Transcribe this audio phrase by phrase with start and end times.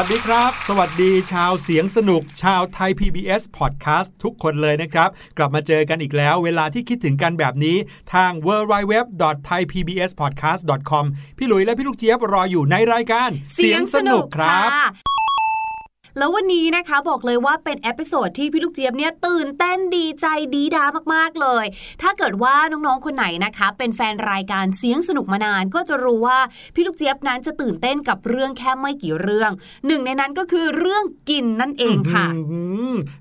[0.00, 5.08] วัสดีครับ สวัสดีชาวเสียงสนุก ชาวไทย PBS Podcast ทุกคนเลยนะครับ
[5.38, 7.76] กลับมาเจอกันอีกแล้ว เวลาที่คิดถึงกันแบบนี้
[8.14, 11.04] ทาง www.thaipbspodcast.com
[11.38, 14.70] พี่หลุยและพี่ลูกเจี๊ยบรออยู่ในรายการ เสียงสนุกครับ
[16.18, 20.84] แล้ววันนี้นะคะบอกเลยว่าเป็น episode ที่พี่ลูกเจี๊ยบเนี่ยตื่นเต้นดีใจดี๊ด๊า
[21.14, 21.64] มากๆเลย
[22.02, 26.38] ถ้าเกิดว่าน้องๆคนไหนนะคะ เป็นแฟนรายการเสียงสนุกมานานก็จะรู้ว่า
[26.74, 29.50] พี่ลูกเจี๊ยบนั้นจะตื่นเต้นกับเรื่องแค่ไม่กี่เรื่อง
[29.86, 32.26] หนึ่งในนั้นก็คือเรื่องกินนั่นเองค่ะ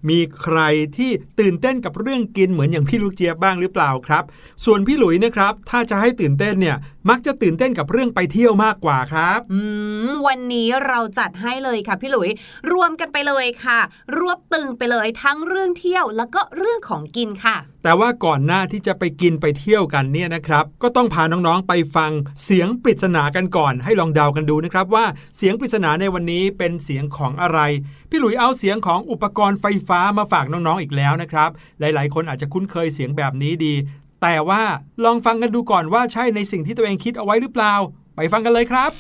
[0.10, 0.60] มีใคร
[0.98, 4.24] ที่ตื่นเต้นกับเรื่องกินเหมือนอย่างพี่ลูกเจี๊ยบบ้างหรือเปล่าครับ
[4.66, 6.78] ส่วนพี่หลุยนะครับ ถ้าจะให้ตื่นเต้นเนี่ย
[7.10, 9.60] มักจะตื่นเต้นกับเรื่องไปเที่ยวมากกว่าครับอื
[10.08, 12.30] มวันนี้เราจัดให้เลยค่ะพี่หลุย
[12.72, 13.80] รวมกันไปเลยค่ะ
[14.18, 22.12] รวบตึงไปเลยทั้งเรื่องเที่ยวแล้วก็เรื่องของกินค่ะ แต่ว่าก่อนหน้าที่จะไปกินไปเที่ยวกันเนี่ยนะครับ ก็ต้องพาน้องๆไปฟัง
[22.44, 25.06] เสียงปริศนากันก่อน ให้ลองเดากันดูนะครับว่า
[25.38, 27.60] เสียงปริศนาในวันนี้เป็นเสียงของอะไร
[28.10, 31.50] พี่หลุยเอาเสียงของอุปกรณ์ไฟฟ้ามาฝากน้องๆอีกแล้วนะครับ
[31.80, 33.74] หลายๆ คนอาจจะคุ้นเคยเสียงแบบนี้ดี
[34.22, 34.64] แต่ว่า
[35.04, 37.74] ลองฟังกันดูก่อนว่าใช่ในสิ่งที่ตัวเองคิดเอาไว้หรือเปล่า
[38.16, 38.92] ไปฟังกันเลยครับ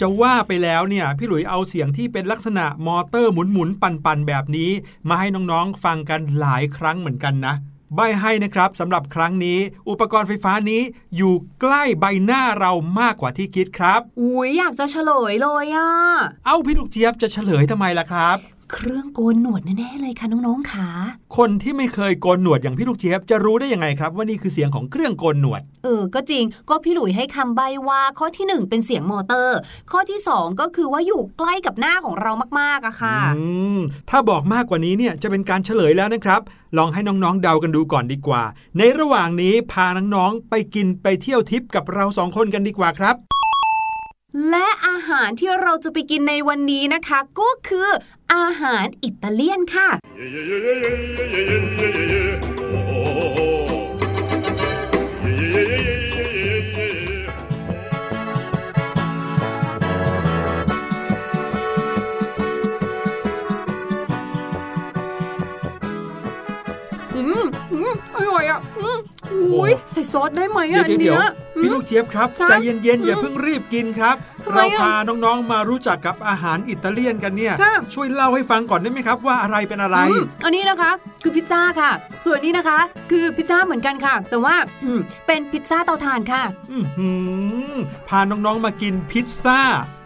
[0.00, 4.70] จะว่าไปแล้วเนี่ยพี่หลุยเอาเสียงที่เป็นลักษณะมอเตอร์หมุนหมุนๆปั่นปั่นๆแบบนี้
[5.08, 7.54] มาให้น้องๆฟังกันหลายครั้งเหมือนกันนะ
[7.94, 9.58] ใบให้นะครับสำหรับครั้งนี้
[9.88, 10.82] อุปกรณ์ไฟฟ้านี้
[11.16, 15.90] อยู่ใกล้ใบหน้าเรามากกว่าที่คิดครับ อุ้ยอยากจะเฉลยเลยอะ
[16.46, 18.38] เอ้าพี่ลูกเจี๊ยบจะเฉลยทำไมล่ะครับ
[18.70, 20.88] เครื่องโกนหนวดแน่ๆเลยค่ะน้องๆค่ะ
[21.36, 29.58] คนที่ไม่เคยโกนหนวดอย่างพี่ลูกเจี๊ยบจะรู้ได้ยังไงครับ ว่านี่คือเสียงของเครื่องโกนหนวด เออ ก็จริง ก็พี่หลุยให้คำใบว่าข้อที่หนึ่งเป็นเสียงมอเตอร์
[29.90, 33.44] ข้อที่สองก็คือว่าอยู่ใกล้กับหน้าของเรามากๆอะค่ะอื
[33.76, 33.78] ม
[34.10, 36.40] ถ้าบอกมากกว่านี้เนี่ยจะเป็นการเฉลยแล้วนะครับ
[36.78, 38.42] ลองให้น้องๆเดากันดูก่อนดีกว่า
[38.78, 43.16] ในระหว่างนี้พาน้องๆไปกินไปเที่ยวทิปกับเราสองคนกันดีกว่าครับ
[44.48, 47.88] และอาหารที่เราจะไปกินในวันนี้นะคะ ก็คือ
[48.34, 49.88] อาหารอิตาเลียนค่ะ
[67.16, 68.98] อืมอืมอร่อยอะอืม
[69.54, 71.30] อุ้ยใส่ซอสได้ไหมเดี๋ยอะวเดี๋ยวเดี๋ยว เนี้ย
[71.60, 80.90] พี่ลูกเจี๊ยบครับครับ ใจเย็นๆอย่าเพิ่งรีบกินครับทำไมเราอะพาน้องๆมารู้จักกับอาหารอิตาเลียนกันเนี่ยค่ะช่วยเล่าให้ฟังก่อนได้ไหมครับว่าอะไรเป็นอะไรอืมอันนี้นะคะ
[81.22, 81.90] คือพิซซ่าค่ะ
[82.26, 82.78] ส่วนนี้นะคะ
[83.10, 84.54] คือพิซซ่าเหมือนกันค่ะ แต่ว่า
[84.84, 87.10] อืมเป็นพิซซ่าเตาถ่านค่ะอื้อหื
[87.72, 87.74] อ
[88.08, 89.60] พาน้องๆมากินพิซซ่า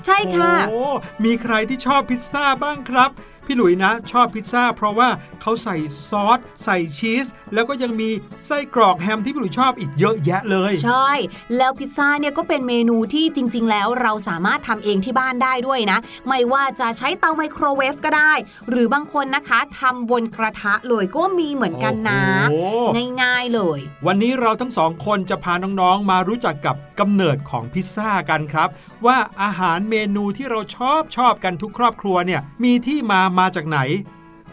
[0.07, 0.83] ใช่ค่ะโอ้
[1.25, 3.11] มีใครที่ชอบพิซซ่าบ้างครับ
[3.47, 5.09] พี่หลุยนะ ชอบพิซซ่าเพราะว่า
[5.41, 5.77] เขาใส่
[6.09, 8.11] ซอส ใส่ชีส แล้วก็ยังมี
[8.47, 11.11] ไส้กรอกแฮมที่พี่หลุยชอบอีกเยอะแยะเลย ใช่
[11.57, 15.99] แล้วพิซซ่าเนี่ยก็เป็นเมนูที่จริง ๆ แล้วเราสามารถทำเองที่บ้านได้ด้วยนะ
[16.29, 18.33] ไม่ว่าจะใช้เตาไมโครเวฟก็ได้
[18.71, 28.69] หรือบางคนนะคะทำบนกระทะเลยก็มีเหมือนกันนะโอ้โหง่ายๆ เลย วันนี้เราทั้งสองคนจะพาน้องๆ มารู้จักกับกำเนิดของพิซซ่ากันครับ
[29.07, 33.79] ว่าอาหารเมนูที่เราชอบชอบกันทุกครอบครัวเนี่ยมีที่มามาจากไหน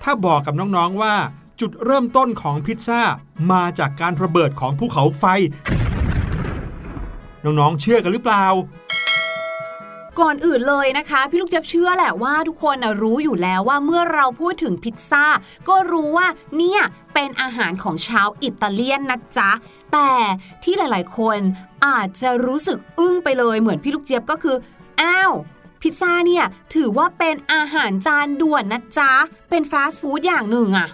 [0.04, 1.16] ถ้าบอกกับน้องๆว่า
[1.60, 3.02] จุดเริ่มต้นของพิซซ่า
[3.52, 5.26] มาจากการระเบิดของภูเขาไฟ
[7.44, 8.46] น้องๆเชื่อกันหรือเปล่า
[10.20, 15.26] ก่อนอื่นเลยนะคะ พี่ลูกเจี๊ยบเชื่อแหละว่าทุกคนนะรู้อยู่แล้วว่าเมื่อเราพูดถึงพิซซ่า
[15.70, 16.28] ก็รู้ว่า
[16.58, 16.82] เนี่ย
[17.14, 19.50] เป็นอาหารของชาวอิตาเลียนนะจ๊ะ
[19.94, 20.12] แต่
[20.64, 21.38] ที่หลายๆ คน
[21.88, 24.56] อาจจะรู้สึกอึ้งไปเลยเหมือนพี่ลูกเจี๊ยบก็คือ
[25.02, 25.34] อ้าว
[25.82, 29.12] พิซซ่าเนี่ยถือว่าเป็นอาหารจานด่วนนะจ๊ะ
[29.50, 30.88] เป็นฟาสต์ฟู้ดอย่างหนึ่งอะ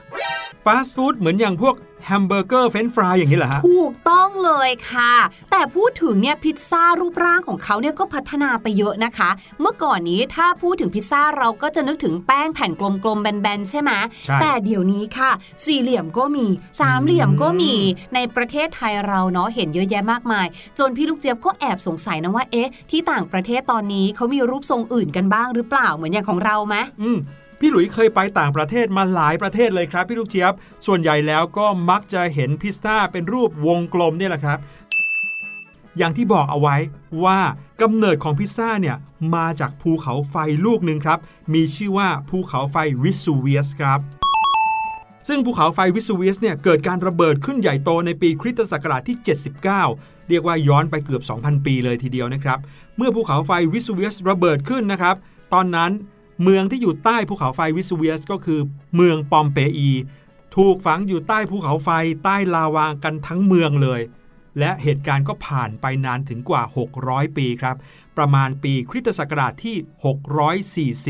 [0.66, 1.76] ฟาสต์ฟู้ดเหมือนอย่างพวก
[2.06, 5.14] แฮมเบอร์เกอร์เฟรนช์ฟรายอย่างนี้เหรอฮะถูกต้องเลยค่ะ
[5.52, 9.30] แต่พูดถึงเนี่ยพิซซ่ารูปร่างของเขาเนี่ยก็พัฒนาไปเยอะนะคะ
[9.62, 13.92] เมื่อก่อนนี้ถ้าพูดถึงพิซซ่าเราก็จะนึกถึงแป้งแผ่นกลมๆแบนๆใช่ไหม
[14.26, 15.32] ใช่แต่เดี๋ยวนี้ค่ะ
[15.66, 16.46] สี่เหลี่ยมก็มี
[16.80, 17.74] สามเหลี่ยมก็มี
[18.16, 20.48] ในประเทศไทยเราเนาะเห็นเยอะแยะมากมาย
[20.80, 27.20] จนพี่ลูกเจี๊ยบก็แอบสงสัยนะว่าเอ๊ะที่ต่างประเทศตอนนี้เขามีรูปทรงอื่นกันบ้างหรือเปล่าเหมือนอย่างของเราไหมอืม
[27.60, 30.54] พี่หลุยเคยไปต่างประเทศมาหลายประเทศเลยครับพี่ลูกเจี๊ยบ
[30.86, 34.60] ส่วนใหญ่แล้วก็มักจะเห็นพิซซ่าเป็นรูปวงกลมเนี่ยแหละครับ
[35.98, 36.76] อย่างที่บอกเอาไว้
[37.24, 37.40] ว่า
[37.82, 38.98] กำเนิดของพิซซ่าเนี่ย
[39.36, 40.36] มาจากภูเขาไฟ
[40.66, 41.20] ลูกหนึ่งครับ
[41.54, 44.00] มีชื่อว่าภูเขาไฟวิสูเวียสครับ
[45.28, 49.18] ซึ่งภูเขาไฟวิสูเวียสเนี่ยเกิดการระเบิดขึ้นใหญ่โตในปีคริสตศักราชที่
[49.64, 49.64] 79
[50.30, 52.60] เรียกว่าย้อนไปเกือบ 2,000 ปีเลยทีเดียวนะครับ
[52.98, 55.16] เมื่อภูเขาไฟวิสูเวียสระเบิดขึ้นนะครับ
[55.54, 55.92] ตอนนั้น
[56.44, 58.60] เมืองที่อยู่ใต้ภูเขาไฟวิสูเวียส ก็คือ
[58.96, 59.92] เมืองปอมเปอี
[60.56, 61.90] ถูกฝังอยู่ใต้ภูเขาไฟ
[62.24, 64.02] ใต้ลาวากันทั้งเมืองเลย
[64.60, 66.64] และเหตุการณ์ก็ผ่านไปนานถึงกว่า
[67.00, 67.76] 600 ปีครับ
[68.18, 69.76] ประมาณปีคริสตศักราชที่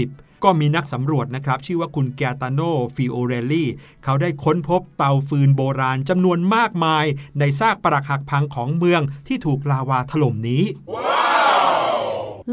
[0.05, 2.61] 640 ก็มีนักสำรวจนะครับ ชื่อว่าคุณแกตาโน
[2.95, 3.69] ฟิโอเรลลี่
[4.03, 7.05] เขาได้ค้นพบเตาฟืนโบราณจำนวนมากมาย
[7.39, 10.63] ในซากปรักหักพังของเมืองที่ถูกลาวาถล่มนี้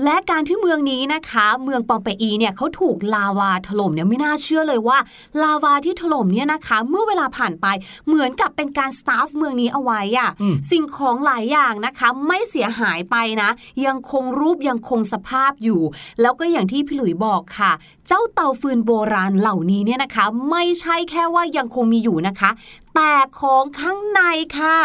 [0.03, 4.99] และการที่เมืองนี้นะคะ เมืองปอมเปอีเนี่ยเขาถูกลาวาถล่มเนี่ยไม่น่าเชื่อเลยว่า
[5.43, 7.67] ลาวาที่ถล่มเนี่ยนะคะ เมื่อเวลาผ่านไป
[8.07, 10.31] เหมือนกับเป็นการสตาฟเมืองนี้เอาไว้อะ
[10.71, 13.51] สิ่งของหลายอย่างนะคะ ไม่เสียหายไปนะ
[13.87, 15.81] ยังคงรูปยังคงสภาพอยู่
[16.21, 17.73] แล้วก็อย่างที่พี่หลุยบอกค่ะ
[18.07, 22.51] เจ้าเตาฟืนโบราณเหล่านี้เนี่ยนะคะ ไม่ใช่แค่ว่ายังคงมีอยู่นะคะ
[22.95, 24.21] แต่ของข้างใน
[24.59, 24.77] ค่ะ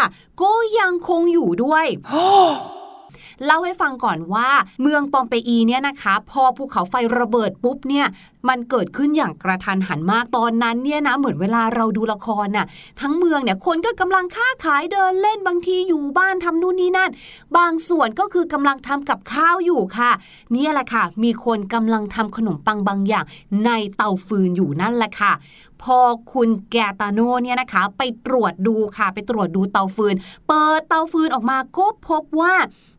[0.42, 1.86] ก็ยังคงอยู่ด้วย
[3.44, 4.48] เล่าให้ฟังก่อนว่า
[4.82, 8.06] เมืองปอมเปอีเนี่ยนะคะ พอภูเขาไฟระเบิดปุ๊บเนี่ย
[8.48, 12.66] มันเกิดขึ้นอย่างกระทันหันมากตอนนั้นเนี่ยนะเหมือนเวลาเราดูละครน่ะ
[13.00, 17.10] ทั้งเมืองเนี่ยคนก็กำลังค้าขายเดินเล่นบางทีอยู่บ้านทำนู่นนี่นั่น
[17.56, 20.10] บางส่วนก็คือกำลังทำกับข้าวอยู่ค่ะ
[20.52, 23.24] เนี่ยแหละค่ะ มีคนกำลังทำขนมปังบางอย่าง
[23.64, 25.32] ในเตาฟืนอยู่นั่นแหละค่ะ
[25.82, 25.98] พอ
[26.32, 30.14] คุณแกตาโนเนี่ยนะคะ ไปตรวจดูค่ะ ไปตรวจดูเตาฟืน
[30.48, 32.54] เปิดเตาฟืนออกมาก็พบว่า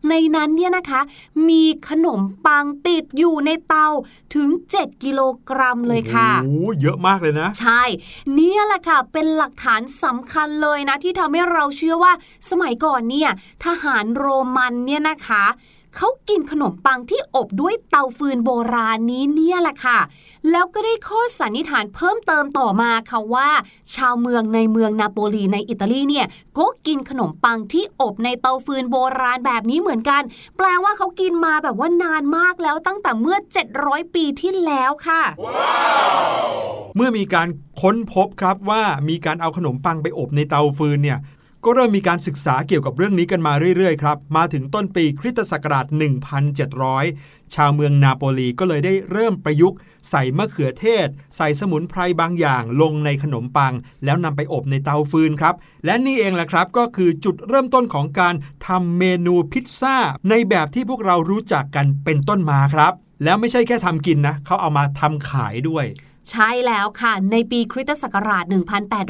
[0.10, 1.02] ในนั้นเนี่ยนะคะ
[1.50, 3.88] มีขนมปังติดอยู่ในเตา
[4.36, 7.84] ถึง 7 กิโลกรัมเลยค่ะโอ้โหเยอะมากเลยนะ ใช่
[8.34, 12.14] เนี่ยแหละค่ะ เป็นหลักฐานสำคัญเลยนะ ที่ทำให้เราเชื่อว่า
[12.50, 13.30] สมัยก่อนเนี่ย
[13.66, 15.46] ทหารโรมันเนี่ยนะคะ
[15.96, 20.00] เขากินขนมปังที่อบด้วยเตาฟืนโบราณนี้เนี่ยแหละค่ะ
[20.52, 23.50] แล้วก็ได้ข้อสันนิษฐานเพิ่มเติมต่อมาค่ะว่า
[23.94, 30.22] ชาวเมืองในเมืองนาโปลีในอิตาลีเนี่ยก็กินขนมปังที่อบในเตาฟืนโบราณแบบนี้เหมือนกัน
[30.58, 33.38] แปลว่าเขากินมาแบบว่านานมากแล้วตั้งแต่เมื่อ
[33.76, 35.22] 700 ปีที่แล้วค่ะ
[36.96, 37.48] เมื่อมีการ
[37.82, 41.20] ค้นพบครับว่ามีการเอาขนมปังไปอบในเตาฟืนเนี่ย
[41.66, 45.86] ก็เริ่มมีการศึกษาเกี่ยวกับเรื่องนี้กันมาเรื่อยๆครับ มาถึงต้นปีคริสตศักราช
[46.70, 49.78] 1700 ชาวเมืองนาโปลีก็เลยได้เริ่มประยุกต์
[50.10, 53.74] ใส่มะเขือเทศ ใส่สมุนไพรบางอย่างลงในขนมปัง
[54.06, 58.36] แล้วนำไปอบในเตาฟืนครับ และนี่เองแหละครับก็คือจุดเริ่มต้นของการ
[58.68, 59.98] ทำเมนูพิซซ่า
[60.30, 65.86] ในแบบที่พวกเรารู้จักกันเป็นต้นมาครับ แล้วไม่ใช่แค่ทำกินนะเขาเอามาทำขายด้วย
[66.30, 68.46] ใช่แล้วค่ะ ในปีคริสตศักราช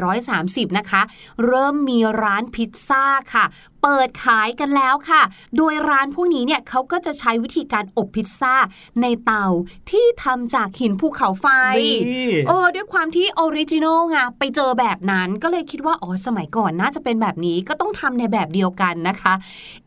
[0.05, 1.01] 1830 นะคะ
[1.45, 3.03] เริ่มมีร้านพิซซ่า
[3.33, 3.45] ค่ะ
[3.83, 5.21] เปิดขายกันแล้วค่ะ
[5.57, 8.55] โดยร้านพวกนี้เนี่ยเขาก็จะใช้วิธีการอบพิซซ่า
[9.01, 9.45] ในเตา
[9.91, 11.47] ที่ทำจากหินภูเขาไฟ
[12.11, 19.33] นี่เออด้วยความที่ original ไงไปเจอแบบนั้นก็เลยคิดว่า อ๋อ สมัยก่อนน่าจะเป็นแบบนี้ก็ต้องทำในแบบเดียวกันนะคะ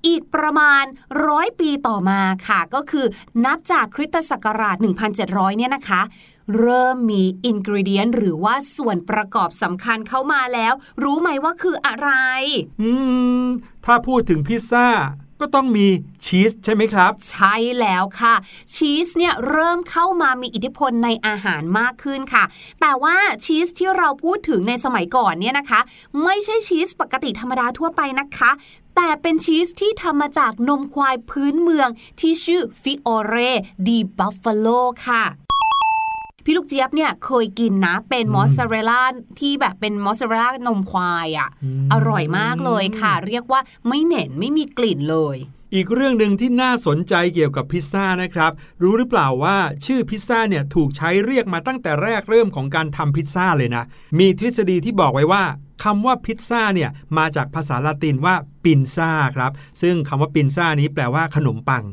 [0.06, 0.84] อีกประมาณ
[1.26, 3.06] ร้อยปีต่อมาค่ะ ก็คือ
[3.44, 4.76] นับจากคริสตศักราช
[5.18, 6.02] 1700 เนี่ยนะคะ
[6.58, 10.72] เริ่มมี ingredient หรือว่าส่วนประกอบสำคัญเข้ามาแล้ว
[11.02, 12.10] รู้ไหมว่าคืออะไร
[12.82, 12.90] อื
[13.44, 13.46] ม
[13.84, 14.88] ถ้าพูดถึงพิซซ่า
[15.40, 15.86] ก็ต้องมี
[16.24, 18.34] ชีสใช่ไหมครับ ใช่แล้วค่ะ
[18.74, 22.44] ชีสเนี่ยเริ่มเข้ามามีอิทธิพลในอาหารมากขึ้นค่ะ
[22.80, 25.80] แต่ว่าชีสที่เราพูดถึงในสมัยก่อนเนี่ยนะคะ
[26.24, 28.50] ไม่ใช่ชีสปกติธรรมดาทั่วไปนะคะ
[28.96, 31.88] แต่เป็นชีสที่ทำมาจากนมควายพื้นเมือง
[32.20, 33.36] ที่ชื่อ fiore
[33.86, 34.66] di bufala
[35.06, 35.24] ค่ะ
[36.44, 39.02] พี่ลูกเจี๊ยบเนี่ยเคยกินนะ เป็นมอสซาเรลล่า
[39.40, 45.36] ที่แบบเป็นมอสซาเรลล่านมควายอะค่ะ อร่อยมากเลยค่ะ เรียกว่าไม่เหม็นไม่มีกลิ่นเลย
[45.74, 53.84] อีกเรื่องหนึ่งที่น่าสนใจเกี่ยวกับพิซซ่านะครับ รู้หรือเปล่าว่าชื่อพิซซ่าเนี่ยถูกใช้เรียกมาตั้งแต่แรกเริ่มของการทำพิซซ่าเลยนะ
[54.18, 55.44] มีทฤษฎีที่บอกไว้ว่า
[55.84, 58.34] คำว่าพิซซ่าเนี่ยมาจากภาษาละตินว่า
[58.64, 61.84] ปินซ่าครับ ซึ่งคำว่าปินซ่านี้แปลว่าขนมปัง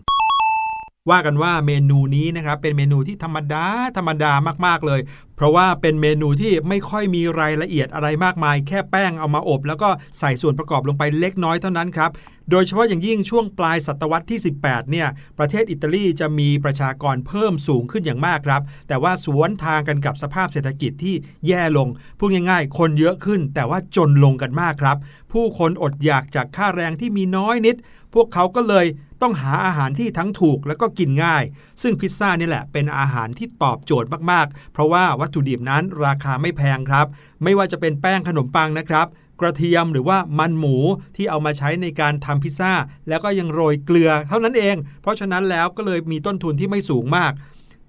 [1.10, 3.66] ว่ากันว่าเมนูนี้นะครับเป็นเมนูที่ธรรมดา
[3.98, 4.32] ธรรมดา
[4.66, 5.02] มากๆเลย
[5.36, 9.90] เพราะว่าเป็นเมนูที่ไม่ค่อยมีรายละเอียดอะไรมากมาย แค่แป้งเอามาอบ แล้วก็
[10.20, 12.12] ใส่ส่วนประกอบลงไปเล็กน้อยเท่านั้นครับ
[12.52, 21.16] โดยเฉพาะอย่างยิ่งช่วงปลายศตวรรษที่ 18 เนี่ย ประเทศอิตาลีจะมีประชากรเพิ่มสูงขึ้นอย่างมากครับ แต่ว่าสวนทางกันกับสภาพเศรษฐกิจที่
[21.48, 21.88] แย่ลง
[22.20, 24.98] พูดง่ายๆ คนเยอะขึ้น แต่ว่าจนลงกันมากครับ
[25.32, 27.76] ผู้คนอดอยากจากค่าแรงที่มีน้อยนิด
[28.14, 28.86] พวกเขาก็เลย
[29.22, 31.44] ต้องหาอาหารที่ทั้งถูกแล้วก็กินง่าย
[31.82, 37.06] ซึ่งพิซซ่านี่แหละเป็นอาหารที่ตอบโจทย์มากๆ เพราะว่าวัตถุดิบนั้นราคาไม่แพงครับ
[37.44, 39.08] ไม่ว่าจะเป็นแป้งขนมปังนะครับ
[39.42, 40.78] กระเทียมหรือว่ามันหมู
[41.16, 42.74] ที่เอามาใช้ในการทำพิซซ่า
[43.10, 47.32] แล้วก็ยังโรยเกลือเท่านั้นเอง เพราะฉะนั้นแล้วก็เลยมีต้นทุนที่ไม่สูงมาก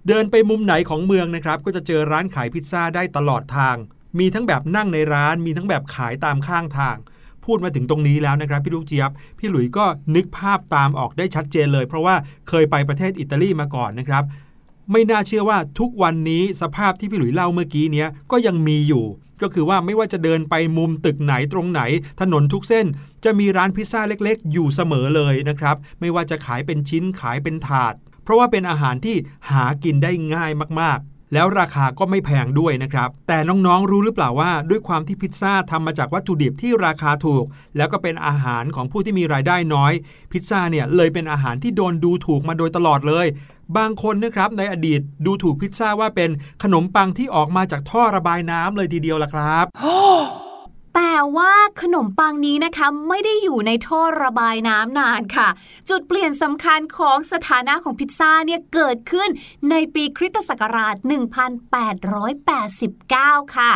[0.08, 3.76] เดินไปมุมไหนของเมืองนะครับ ก็จะเจอร้านขายพิซซ่าได้ตลอดทาง
[4.18, 6.96] มีทั้งแบบนั่งในร้าน มีทั้งแบบขายตามข้างทาง
[7.44, 9.84] พูดมาถึงตรงนี้แล้วนะครับพี่ลูกเจี๊ยบ พี่หลุยก็
[10.14, 12.14] นึกภาพตามออกได้ชัดเจนเลย เพราะว่า
[12.48, 14.24] เคยไปประเทศอิตาลีมาก่อนนะครับ
[14.92, 19.04] ไม่น่าเชื่อว่าทุกวันนี้สภาพที่พี่หลุยเล่าเมื่อกี้เนี้ยก็ยังมีอยู่
[19.42, 21.82] ก็คือว่าไม่ว่าจะเดินไปมุมตึกไหนตรงไหน
[22.20, 22.86] ถนนทุกเส้น
[23.24, 27.94] จะมีร้านพิซซ่าเล็กๆ อยู่เสมอเลยนะครับ ไม่ว่าจะขายเป็นชิ้นขายเป็นถาด
[28.24, 29.16] เพราะว่าเป็นอาหารที่
[29.50, 37.44] หากินได้ง่ายมากๆ แล้วราคาก็ไม่แพงด้วยนะครับ แต่น้องๆรู้หรือเปล่าว่าด้วยความที่พิซซ่าทำมาจากวัตถุดิบที่ราคาถูก
[37.76, 39.92] แล้วก็เป็นอาหารของผู้ที่มีรายได้น้อย
[40.32, 43.26] พิซซ่าเนี่ยเลยเป็นอาหารที่โดนดูถูกมาโดยตลอดเลย
[43.76, 46.30] บางคนนะครับในอดีตดูถูกพิซซ่าว่าเป็น
[46.62, 49.66] ขนมปังที่ออกมาจากท่อระบายน้ำเลยทีเดียวล่ะครับ
[50.94, 55.48] แต่ว่าขนมปังนี้นะคะไม่ได้อยู่ในท่อระบายน้ำนานค่ะ
[55.88, 59.28] จุดเปลี่ยนสำคัญของสถานะของพิซซ่าเนี่ยเกิดขึ้น
[59.70, 60.94] ในปีคริสตศักราช
[62.20, 63.70] 1889 ค่ะ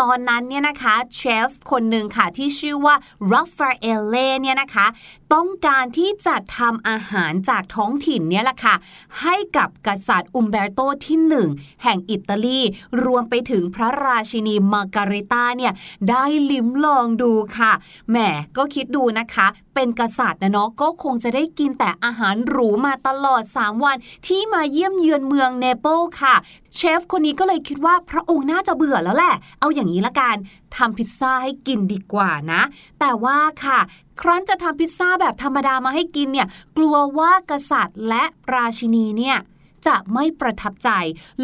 [0.00, 2.94] ตอนนั้นเนี่ยนะคะเชฟคนหนึ่งค่ะที่ชื่อว่า
[3.32, 4.86] ราฟาเอเล่เนี่ยนะคะ
[5.34, 8.74] ต้องการที่จะทำอาหารจากท้องถิ่นเนี่ยแหละค่ะ
[9.20, 11.48] ให้กับกษัตริย์อุมเบร์โตที่หนึ่ง
[11.82, 12.60] แห่งอิตาลี
[13.04, 15.72] รวมไปถึงพระราชินีมาการิตาเนี่ย
[16.08, 17.72] ได้ลิ้มลองดูค่ะ
[18.10, 18.16] แหม
[18.56, 26.34] ก็คิดดูนะคะเป็นกษัตริย์นะเนาะก็คงจะได้กินแต่อาหารหรูมาตลอด 3 วัน ที่มาเยี่ยมเยือนเมืองเนเปิลค่ะ
[26.74, 30.36] เชฟคนนี้ก็เลยคิดว่าพระองค์น่าจะเบื่อแล้วแหละ เอาอย่างนี้ละกัน
[30.76, 32.62] ทำพิซซ่าให้กินดีกว่านะ
[33.00, 33.78] แต่ว่าค่ะ
[34.20, 38.24] ครั้นจะทำพิซซ่าแบบธรรมดามาให้กินเนี่ย กลัวว่ากษัตริย์และ
[38.54, 39.38] ราชินีเนี่ย
[39.86, 40.90] จะไม่ประทับใจ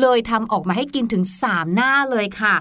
[0.01, 2.55] เลยทำออกมาให้กินถึง 3 หน้าเลยค่ะ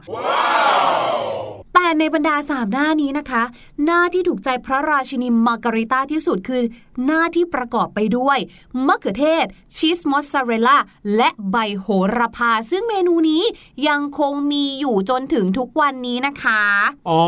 [1.80, 3.44] แต่ในบรรดาสามหน้านี้นะคะ
[3.86, 6.64] หน้าที่ถูกใจพระราชินีมาการิตาที่สุดคือ
[7.06, 8.38] หน้าที่ประกอบไปด้วย
[8.88, 10.78] มะเขือเทศ ชีสมอสซาเรลล่า
[11.16, 13.44] และใบโหระพา ซึ่งเมนูนี้
[13.88, 16.62] ยังคงมีอยู่จนถึงทุกวันนี้นะคะ
[17.10, 17.22] อ๋อ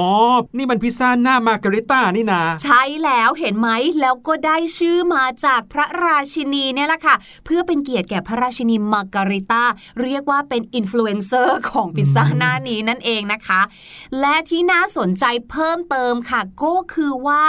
[0.58, 3.70] นี่มันพิซซ่าหน้ามาการิต้านี่นา ใช่แล้วเห็นไหม
[4.01, 7.15] แล้วก็ได้ชื่อมาจากพระราชินีเนี่ยแหละค่ะ
[7.46, 9.63] เพื่อเป็นเกียรติแก่พระราชินีมาการิตา
[10.02, 13.62] เรียกว่าเป็นอินฟลูเอนเซอร์ของพิซซ่าหน้านี้นั่นเองนะคะ
[14.19, 17.43] และที่น่าสนใจเพิ่มเติมค่ะ ก็คือว่า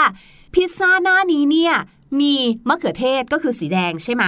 [0.54, 1.74] พิซซ่าหน้านี้เนี่ย
[2.20, 2.34] มี
[2.68, 4.24] มะเขือเทศก็คือสีแดงใช่ไหม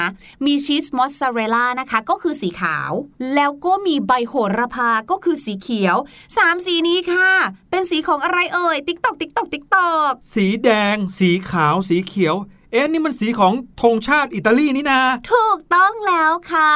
[0.46, 2.90] มีชีสมอสซาเรลล่านะคะ ก็คือสีขาว
[3.35, 5.96] แล้วก็มีใบโหระพาก็คือสีเขียว
[6.37, 7.31] สามสีนี้ค่ะ
[7.70, 12.37] เป็นสีของอะไรเอ่ย ติ๊กตอกติ๊กตอกติ๊กตอก สีแดง สีขาว สีเขียว
[12.73, 15.01] เอ๊ะนี่มันสีของธงชาติอิตาลีนี่นา
[15.33, 16.73] ถูกต้องแล้วค่ะ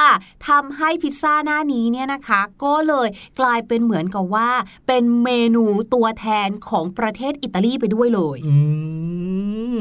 [0.49, 3.09] ทำให้พิซซ่าหน้านี้เนี่ยนะคะ ก็เลย
[3.41, 4.51] กลายเป็นเหมือนกับว่า
[4.87, 8.57] เป็นเมนูตัวแทนของประเทศอิตาลีไปด้วยเลย อื
[9.77, 9.79] ม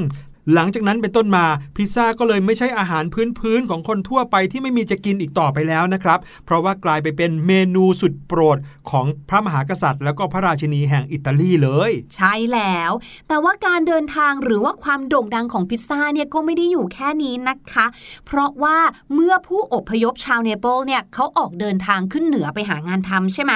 [0.53, 3.03] หลังจากนั้นเป็นต้นมาพิซซ่าก็เลยไม่ใช่อาหาร
[3.39, 8.57] พื้นๆของคนทั่วไปที่ไม่มีจะกินอีกต่อไปแล้วนะครับ เพราะว่ากลายไปเป็นเมนูสุดโปรด
[8.91, 12.91] ของพระมหากษัตริย์ แล้วก็พระราชินีแห่งอิตาลีเลย ใช่แล้ว
[13.27, 17.85] แต่ว่าการเดินทางหรือว่าความโด่งดังของพิซซ่าเนี่ยก็ไม่ได้อยู่แค่นี้นะคะ
[18.25, 18.77] เพราะว่า
[19.13, 23.51] เมื่อผู้อพยพชาวเนเปิลเนี่ยเขาออกเดินทางขึ้นเหนือไปหางานทำใช่ไหม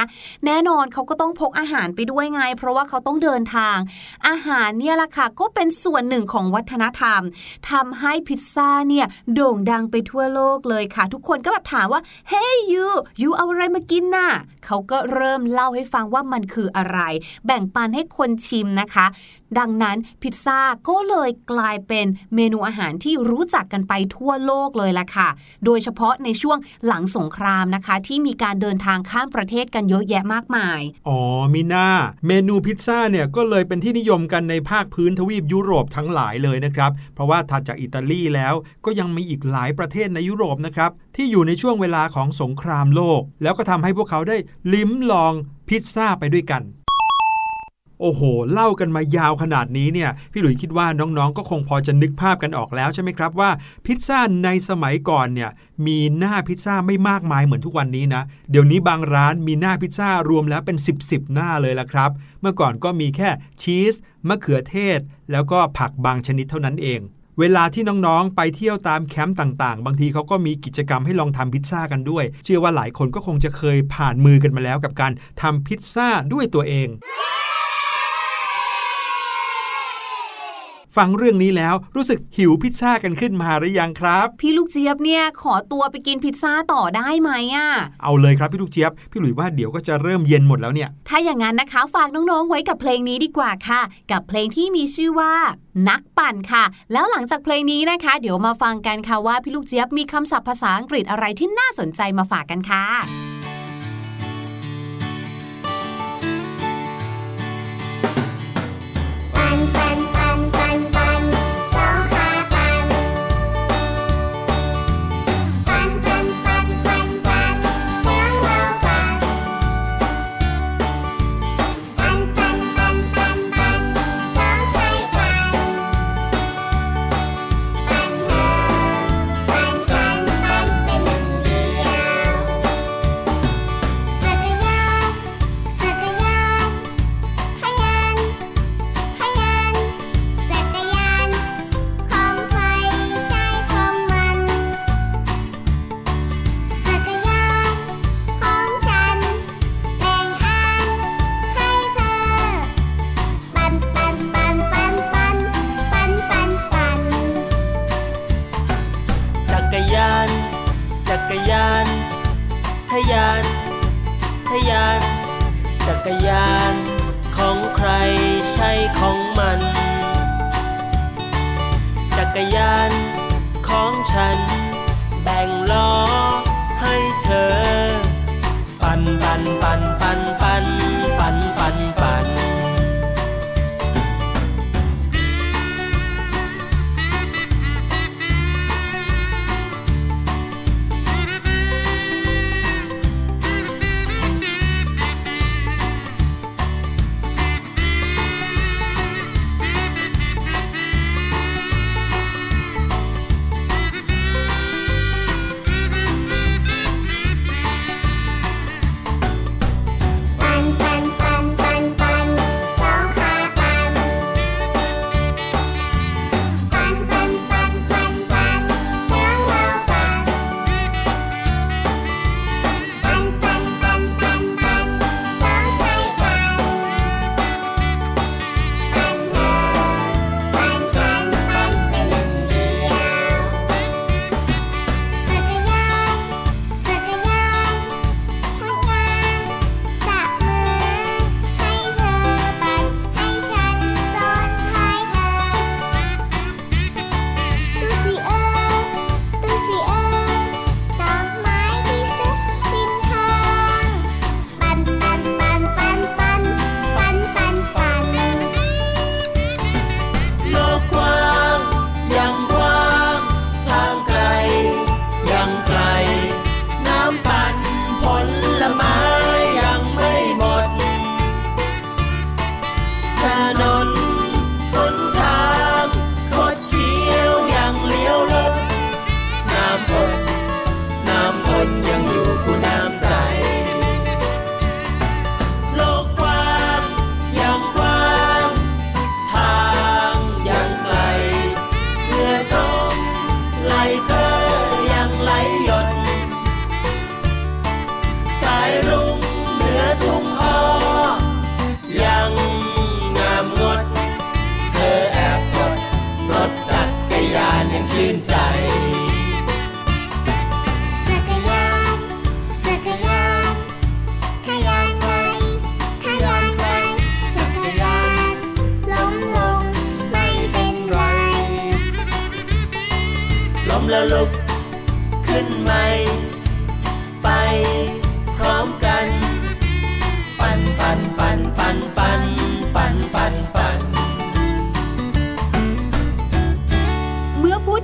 [0.46, 3.78] แน่นอนเขาก็ต้องพกอาหารไปด้วยไง เพราะว่าเขาต้องเดินทาง
[4.28, 7.22] อาหารเนี่ยล่ะค่ะก็เป็นส่วนหนึ่งของวัฒนธรรม
[7.72, 12.86] ทำให้พิซซ่าเนี่ยโด่งดังไปทั่วโลกเลยค่ะ ทุกคนก็แบบถามว่า เฮ้ยยู
[13.22, 14.30] ยูเอาอะไรมากินน่ะ
[14.66, 17.00] เขาก็เริ่มเล่าให้ฟังว่ามันคืออะไร
[17.46, 19.06] แบ่งปันให้คนชิมนะคะ
[19.60, 20.60] ดังนั้นพิซซ่า
[20.90, 25.30] ก็เลยกลายเป็นเมนูอาหารที่รู้จักกันไปทั่วโลกเลยล่ะค่ะ
[25.66, 26.58] โดยเฉพาะในช่วง
[26.88, 31.20] หลังสงครามนะคะ ที่มีการเดินทางข้ามประเทศกันเยอะแยะมากมาย อ๋อ
[31.54, 31.88] มิน่า
[32.28, 38.54] เมนูพิซซ่าเนี่ยก็เลยเป็นที่นิยมกันในภาคพื้นทวีปยุโรปทั้งหลายเลยนะครับ เพราะว่าถัดจากอิตาลีแล้ว
[38.86, 44.38] ก็ยังมีอีกหลายประเทศในยุโรปนะครับที่อยู่ในช่วงเวลาของสงครามโลก แล้วก็ทำให้พวกเขาได้
[44.74, 45.34] ลิ้มลอง
[45.70, 46.64] พิซซ่าไปด้วยกัน
[48.02, 53.50] โอ้โห เล่ากันมายาวขนาดนี้เนี่ยพี่หลุยคิดว่าน้องๆ ก็คงพอจะนึกภาพกันออกแล้วใช่ไหมครับว่า
[53.86, 55.50] พิซซ่าในสมัยก่อนเนี่ย
[55.88, 63.30] มีหน้าพิซซ่าไม่มากมายเหมือนทุกวันนี้นะ เดี๋ยวนี้บางร้านมีหน้าพิซซ่ารวมแล้วเป็น 10บสหน้าเลยละครับ เมื่อก่อนก็มีแค่
[63.62, 63.96] ชีส
[64.28, 65.00] มะเขือเทศ
[65.32, 67.00] แล้วก็ผักบางชนิดเท่านั้นเอง
[67.40, 76.88] เวลาที่น้องๆ ไปเที่ยวตามแคมป์ต่างๆ บางทีเขาก็มีกิจกรรมให้ลองทำพิซซ่ากันด้วย เชื่อว่าหลายคนก็คงจะเคยผ่านมือกันมาแล้วกับการทำพิซซ่าด้วยตัวเอง
[80.98, 87.70] ฟังเรื่องนี้แล้วรู้สึกหิวพิซซ่ากันขึ้นมาหรือยังครับ พี่ลูกเจี๊ยบเนี่ยขอตัวไปกินพิซซ่าต่อได้ไหมอะ
[88.04, 95.34] เอาเลยครับพี่ลูกเจี๊ยบ พี่หลุยว่าเดี๋ยวก็จะเริ่มเย็นหมดแล้วเนี่ย ถ้าอย่างนั้นนะคะฝากน้องๆไว้กับเพลงนี้ดีกว่าค่ะ กับเพลงที่มีชื่อว่า
[95.90, 103.29] นักปั่นค่ะ แล้วหลังจากเพลงนี้นะคะ เดี๋ยวมาฟังกันค่ะว่าพี่ลูกเจี๊ยบมีคำศัพท์ภาษาอังกฤษอะไรที่น่าสนใจมาฝากกันค่ะ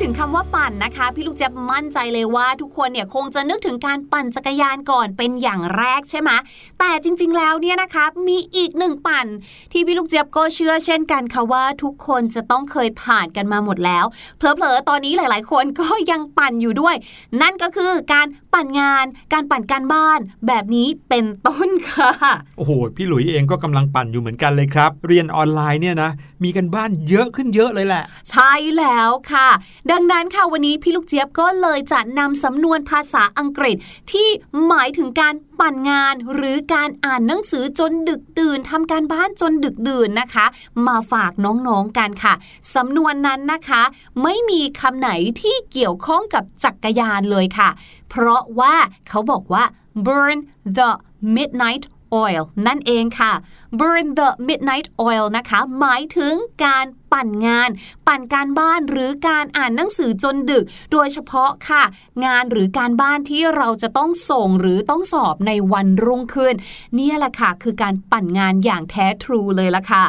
[0.08, 6.32] ถึงคำว่าปั่นนะคะ พี่ลูกเจ็บมั่นใจเลยว่า ทุกคนเนี่ยคงจะนึกถึงการปั่นจักรยานก่อนเป็นอย่างแรกใช่ไหม
[6.80, 9.26] แต่จริง ๆ แล้วเนี่ยนะคะมีอีกหนึ่งปั่น
[9.72, 14.06] ที่พี่ลูกเจ็บก็เชื่อเช่นกันค่ะว่าทุกคนจะต้องเคยผ่านกันมาหมดแล้ว
[14.38, 16.96] เพลอๆตอนนี้หลาย ๆ คนก็ยังปั่นอยู่ด้วย
[17.41, 22.12] นั่นก็คือการปั่นงาน การปั่นการบ้าน แบบนี้เป็นต้นค่ะ
[22.58, 26.12] โอ้โหพี่หลุยเองก็กำลังปั่นอยู่เหมือนกันเลยครับ เรียนออนไลน์เนี่ยนะ
[26.44, 29.50] มีกันบ้านเยอะขึ้นเยอะเลยแหละ ใช่แล้วค่ะ
[29.91, 33.75] ดัังนั้นค่ะวันนี้พี่ลูกเจี๊ยบก็เลยจะนำสำนวนภาษาอังกฤษ
[34.12, 34.29] ที่
[34.67, 40.45] หมายถึงการปั่นงานหรือการอ่านหนังสือจนดึกดื่นทำการบ้านจนดึกดื่นนะคะ
[40.88, 42.34] มาฝากน้องๆกันค่ะ
[42.75, 43.81] สำนวนนั้นนะคะ
[44.23, 45.10] ไม่มีคำไหน
[45.41, 47.69] ที่เกี่ยวข้องกับจักรยานเลยค่ะ
[48.10, 48.75] เพราะว่า
[49.10, 49.63] เขาบอกว่า
[50.05, 50.38] burn
[50.77, 50.89] the
[51.36, 51.86] midnight
[52.23, 53.34] oil นั่นเองค่ะ
[53.79, 56.34] burn the midnight oil นะคะ หมายถึง
[56.65, 57.69] การ ปั่นงาน
[58.08, 61.84] ปั่นการบ้านหรือการอ่านหนังสือจนดึก โดยเฉพาะค่ะ
[62.25, 66.54] งานหรือการบ้านที่เราจะต้องส่งหรือต้องสอบในวันรุ่งขึ้น
[66.95, 70.04] เนี่ยแหละค่ะ คือการปั่นงานอย่างแท้ทรูเลยละค่ะ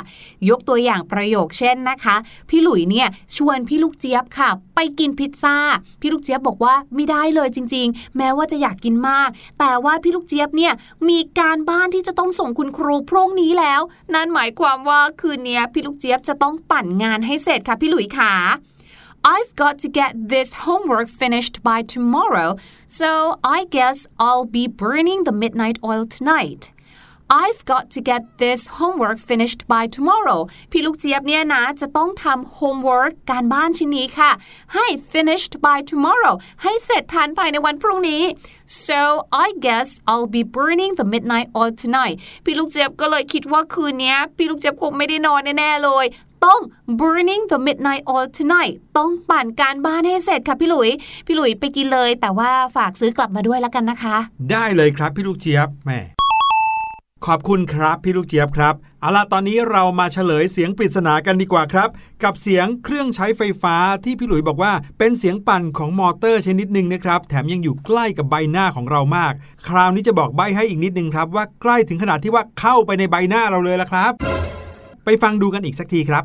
[0.49, 2.16] ยกตัวอย่างประโยคเช่นนะคะ
[2.49, 5.57] พี่หลุยเนี่ยชวนพี่ลูกเจี๊ยบค่ะ ไปกินพิซซ่า
[6.01, 10.73] พี่ลูกเจี๊ยบบอกว่าไม่ได้เลยจริง ๆ แม้ว่าจะอยากกินมาก แต่ว่าพี่ลูกเจี๊ยบเนี่ย
[11.09, 13.81] มีการบ้านที่จะต้องส่งคุณครูพรุ่งนี้แล้ว
[14.14, 18.34] นั่นหมายความว่าคืนนี้พี่ลูกเจี๊ยบจะต้องปั่นงานให้เสร็จค่ะพี่หลุยค่ะ
[19.36, 22.50] I've got to get this homework finished by tomorrow,
[23.00, 23.10] so
[23.58, 26.64] I guess I'll be burning the midnight oil tonight.
[27.44, 30.40] I've got to get this homework finished by tomorrow
[30.72, 34.32] พี่ลูกเจี๊ยบเนี่ยนะ จะต้องทำ homework การบ้านชิ้นนี้ค่ะ
[34.76, 38.24] ให้ finished by tomorrow ให้เสร็จทันภายในวันพรุ่งนี้
[38.88, 39.00] so
[39.46, 46.06] I guess I'll be burning the midnight oil tonight พี่ลูกเจี๊ยบก็เลยคิดว่าคืนนี้พี่ลูกเจี๊ยบคงไม่ได้นอนแน่ๆเลย
[46.44, 46.61] ต้อง
[47.01, 50.88] burning the midnight oil tonight ต้องปั่นการบ้านให้เสร็จค่ะพี่หลุย
[51.27, 54.16] พี่หลุยไปกินเลย แต่ว่าฝากซื้อกลับมาด้วยแล้วกันนะคะ
[54.51, 55.92] ได้เลยครับพี่ลูกเจี๊ยบแหม
[57.27, 61.88] ขอบคุณครับพี่ลูกเจี๊ยบครับเอาล่ะตอนนี้เรามาเฉลยเสียงปริศนากันดีกว่าครับ
[62.25, 69.33] กับเสียงเครื่องใช้ไฟฟ้าที่พี่หลุยบอกว่า เป็นเสียงปั่นของมอเตอร์ชนิดหนึ่งนะครับ แถมยังอยู่ใกล้กับใบหน้าของเรามาก
[69.68, 74.12] คราวนี้จะบอกใบให้อีกนิดนึงครับว่าใกล้ถึงขนาดที่ว่าเข้าไปในใบหน้าเราเลยละครับ
[75.07, 76.25] ไปฟังดูกันอีกสักทีครับ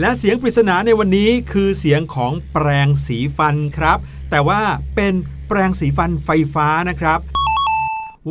[0.00, 3.98] และเสียงปริศนาในวันนี้คือเสียงของแปรงสีฟันครับ
[4.30, 4.60] แต่ว่า
[4.94, 5.14] เป็น
[5.48, 7.20] แปรงสีฟันไฟฟ้านะครับ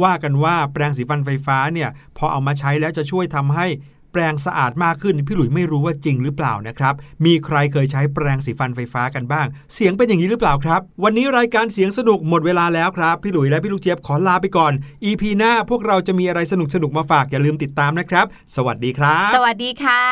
[0.04, 3.68] ว่ากันว่าแปรงสีฟันไฟฟ้าเนี่ยพอเอามาใช้แล้วจะช่วยทำให้
[4.12, 6.94] แปรงสะอาดมากขึ้น พี่หลุยไม่รู้ว่าจริงหรือเปล่านะครับ
[7.26, 14.74] มีใครเคยใช้แปรงสีฟันไฟฟ้ากันบ้าง เสียงเป็นอย่างนี้หรือเปล่าครับ วันนี้รายการเสียงสนุกหมดเวลาแล้วครับ พี่หลุยและพี่ลูกเจี๊ยบขอลาไปก่อน
[15.10, 20.04] EP หน้าพวกเราจะมีอะไรสนุกสนุกๆมาฝากอย่าลืมติดตามนะครับ สวัสดีครับ สวัสดีค่ะ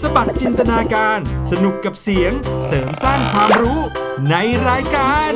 [0.00, 1.18] สบัดจินตนาการ
[1.50, 2.32] สนุกกับเสียง
[2.66, 3.80] เสริมสร้างความรู้
[4.30, 4.34] ใน
[4.68, 5.30] รายการ